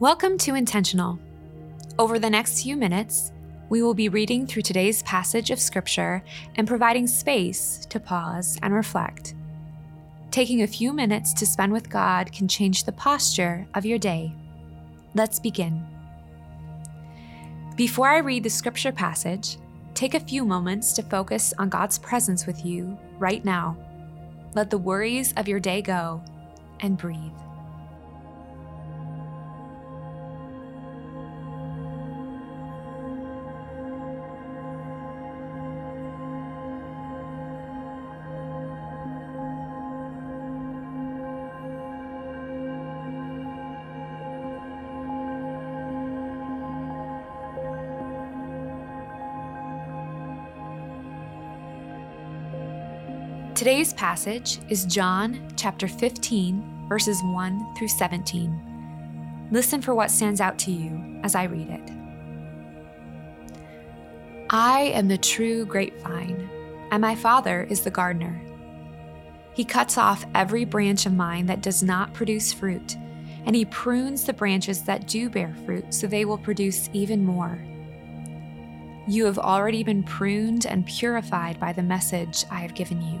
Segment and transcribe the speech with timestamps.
[0.00, 1.18] Welcome to Intentional.
[1.98, 3.32] Over the next few minutes,
[3.68, 6.22] we will be reading through today's passage of Scripture
[6.54, 9.34] and providing space to pause and reflect.
[10.30, 14.32] Taking a few minutes to spend with God can change the posture of your day.
[15.14, 15.84] Let's begin.
[17.74, 19.56] Before I read the Scripture passage,
[19.94, 23.76] take a few moments to focus on God's presence with you right now.
[24.54, 26.22] Let the worries of your day go
[26.78, 27.32] and breathe.
[53.58, 59.48] Today's passage is John chapter 15, verses 1 through 17.
[59.50, 61.90] Listen for what stands out to you as I read it.
[64.48, 66.48] I am the true grapevine,
[66.92, 68.40] and my Father is the gardener.
[69.54, 72.96] He cuts off every branch of mine that does not produce fruit,
[73.44, 77.58] and he prunes the branches that do bear fruit so they will produce even more.
[79.08, 83.20] You have already been pruned and purified by the message I have given you.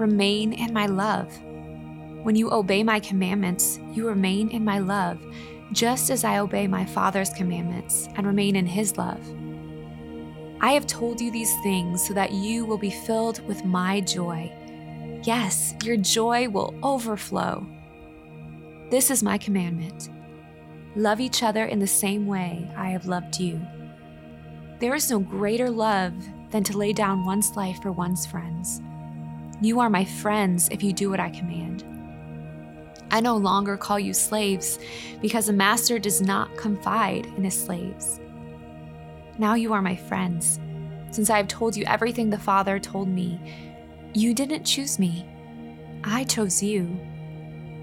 [0.00, 1.30] remain in my love.
[2.22, 5.18] When you obey my commandments, you remain in my love,
[5.72, 9.20] just as I obey my Father's commandments and remain in his love.
[10.60, 14.52] I have told you these things so that you will be filled with my joy.
[15.22, 17.66] Yes, your joy will overflow.
[18.90, 20.10] This is my commandment
[20.96, 23.60] love each other in the same way I have loved you.
[24.80, 26.12] There is no greater love
[26.50, 28.82] than to lay down one's life for one's friends.
[29.62, 31.84] You are my friends if you do what I command.
[33.10, 34.78] I no longer call you slaves
[35.20, 38.20] because a master does not confide in his slaves.
[39.38, 40.60] Now you are my friends,
[41.10, 43.38] since I have told you everything the Father told me.
[44.14, 45.26] You didn't choose me,
[46.04, 46.98] I chose you.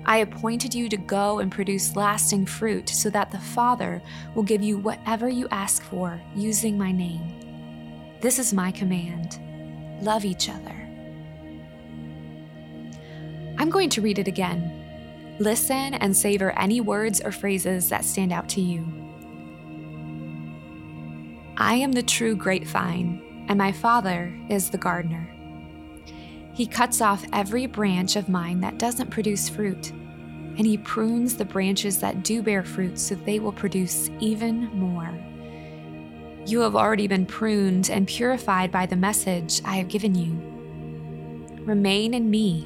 [0.05, 4.01] I appointed you to go and produce lasting fruit so that the Father
[4.33, 8.17] will give you whatever you ask for using my name.
[8.21, 9.39] This is my command
[10.01, 10.86] love each other.
[13.57, 15.35] I'm going to read it again.
[15.39, 18.85] Listen and savor any words or phrases that stand out to you.
[21.57, 25.27] I am the true grapevine, and my Father is the gardener.
[26.53, 31.45] He cuts off every branch of mine that doesn't produce fruit, and he prunes the
[31.45, 35.17] branches that do bear fruit so they will produce even more.
[36.45, 41.63] You have already been pruned and purified by the message I have given you.
[41.63, 42.65] Remain in me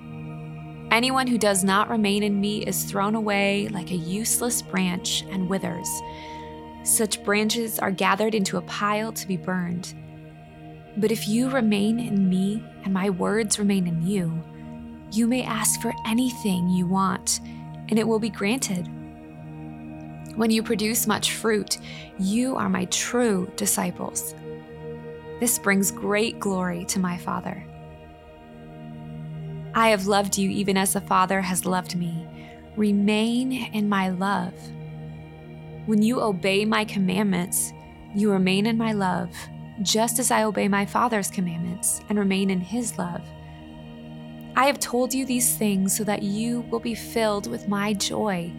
[0.91, 5.47] Anyone who does not remain in me is thrown away like a useless branch and
[5.47, 5.87] withers.
[6.83, 9.93] Such branches are gathered into a pile to be burned.
[10.97, 14.43] But if you remain in me and my words remain in you,
[15.13, 17.39] you may ask for anything you want,
[17.87, 18.85] and it will be granted.
[20.35, 21.77] When you produce much fruit,
[22.19, 24.35] you are my true disciples.
[25.39, 27.65] This brings great glory to my Father.
[29.73, 32.27] I have loved you even as the Father has loved me.
[32.75, 34.53] Remain in my love.
[35.85, 37.71] When you obey my commandments,
[38.13, 39.33] you remain in my love,
[39.81, 43.21] just as I obey my Father's commandments and remain in his love.
[44.55, 48.51] I have told you these things so that you will be filled with my joy.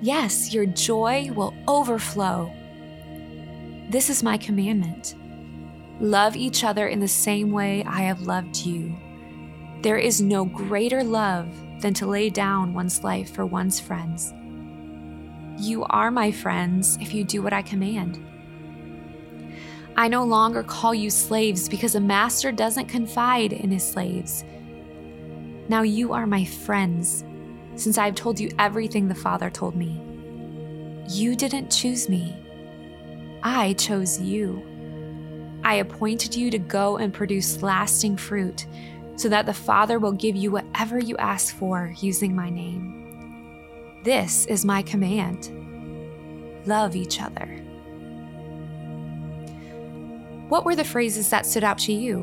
[0.00, 2.52] Yes, your joy will overflow.
[3.88, 5.16] This is my commandment
[6.00, 8.96] love each other in the same way I have loved you.
[9.82, 11.48] There is no greater love
[11.80, 14.34] than to lay down one's life for one's friends.
[15.56, 18.22] You are my friends if you do what I command.
[19.96, 24.44] I no longer call you slaves because a master doesn't confide in his slaves.
[25.68, 27.24] Now you are my friends,
[27.76, 30.00] since I have told you everything the Father told me.
[31.08, 32.36] You didn't choose me,
[33.42, 34.62] I chose you.
[35.64, 38.66] I appointed you to go and produce lasting fruit,
[39.20, 44.00] so that the Father will give you whatever you ask for using my name.
[44.02, 45.56] This is my command
[46.66, 47.46] love each other.
[50.48, 52.20] What were the phrases that stood out to you?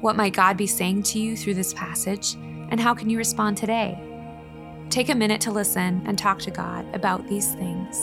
[0.00, 3.56] What might God be saying to you through this passage, and how can you respond
[3.56, 3.98] today?
[4.90, 7.98] Take a minute to listen and talk to God about these things.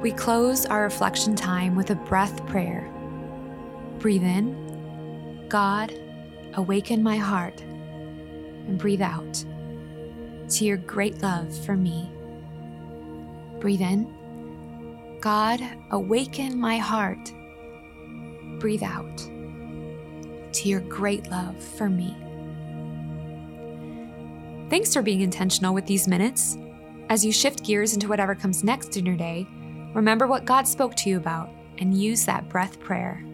[0.00, 2.88] We close our reflection time with a breath prayer.
[3.98, 5.92] Breathe in, God,
[6.54, 9.44] awaken my heart, and breathe out
[10.50, 12.08] to your great love for me.
[13.58, 15.60] Breathe in, God,
[15.90, 17.32] awaken my heart.
[18.60, 19.16] Breathe out
[20.52, 22.16] to your great love for me.
[24.70, 26.56] Thanks for being intentional with these minutes.
[27.08, 29.44] As you shift gears into whatever comes next in your day,
[29.94, 33.24] Remember what God spoke to you about and use that breath prayer